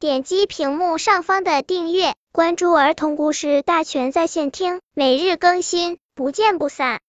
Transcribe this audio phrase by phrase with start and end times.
[0.00, 7.00] 点击屏幕上方的订阅，关注儿童故事大全在线听，每日更新，不见不散。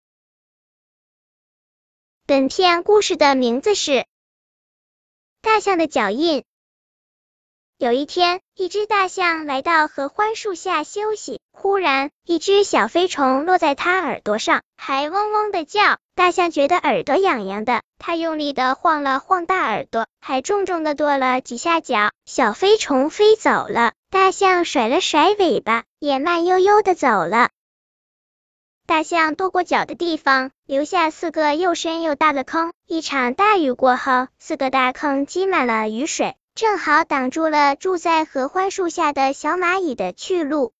[2.25, 3.91] 本片故事的名字是
[5.39, 6.39] 《大象的脚印》。
[7.77, 15.99] 有一天，一只大象来到合欢树下休息，忽然，一只小飞虫落在它耳朵上，还嗡嗡的叫。
[16.19, 22.11] 大象觉得耳朵痒痒的，它用力的晃了晃大耳朵，还重重的跺了几下脚。
[22.25, 27.51] 小飞虫飞走了，大象甩了甩尾巴，也慢悠悠的走了。
[28.85, 32.73] 大象跺过脚的地方，留下四个又深又大的坑。
[32.85, 36.35] 一场大雨过后，四个大坑积满了雨水。
[36.53, 40.73] 正好挡住了住在合欢树下的小蚂蚁的去路。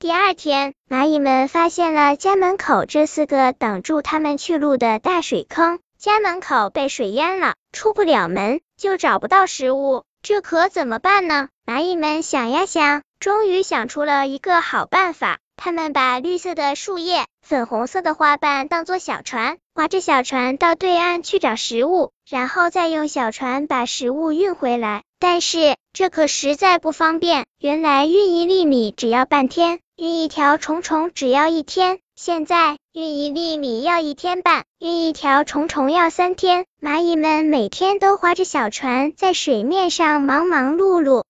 [0.00, 11.50] 第二天，蚂蚁们发现了家门口这四个挡住他们去路的大水坑，家门口被水淹了，出不了门，就找不到食物，这可怎么办呢？
[11.66, 15.36] 蚂蚁们想呀想，终于想出了一个好办法。
[15.54, 25.02] 他们把绿色的树叶、粉红色的花瓣当做小船，划着小船到对岸去找食物，然后再用小船把食物运回来。
[25.18, 27.44] 但是这可实在不方便。
[27.58, 36.64] 原来运一粒米只要半天，运一条虫虫只要一天，现在运一粒米要一天半，运一条虫虫要三天。
[36.80, 41.24] 蚂蚁们每天都划着小船在水面上忙忙碌碌。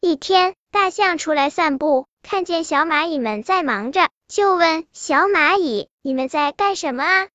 [0.00, 2.06] 一天，大象出来散步。
[2.22, 7.28] 看见小蚂蚁们在忙着，就问小蚂蚁：“你们在干什么啊？”“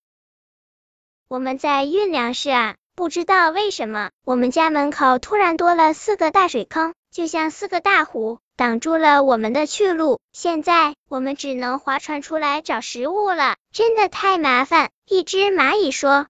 [1.30, 10.20] 我们在运粮食啊。”不知道为什么，我们家门口突然多了四个大水坑，就像四个大湖，挡住了我们的去路。
[10.34, 14.92] 现在我们只能划船出来找食物了，真的太麻烦。
[15.06, 16.28] 一只蚂蚁说：“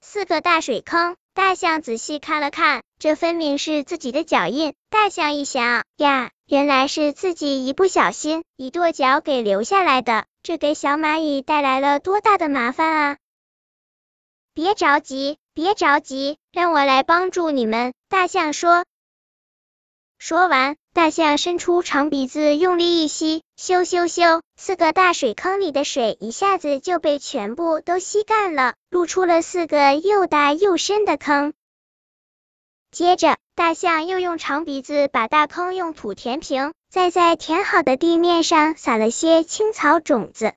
[0.00, 4.72] 四个大水坑。”大象仔细看了看，这分明是自己的脚印。
[4.88, 13.16] 大象一想，呀，原来是自己一不小心一跺脚给留下来的，这给小蚂蚁带来了多大的麻烦啊！
[14.54, 17.92] 别着急，别着急，让我来帮助你们。
[18.08, 18.86] 大象说。
[20.18, 31.52] 说完，大象伸出长鼻子，用力一吸，咻咻咻，四个大水坑里的水一下子就被全部都吸干了，露出了四个又大又深的坑。
[32.90, 40.54] 接着，大象又用长鼻子把大坑用土填平，再在填好的地面上撒了些青草种子。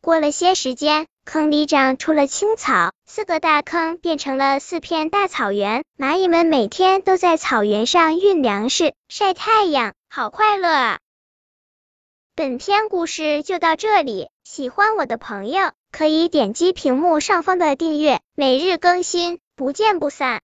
[0.00, 5.82] 过了些时间，坑里长出了青草，四个大坑变成了四片大草原。
[5.98, 10.98] 蚂蚁们每天都在草原上运粮食、晒太阳，好快乐啊！
[12.36, 20.42] 本篇故事就到这里，喜欢我的朋友可以点击屏幕上方的订阅，每日更新，不见不散。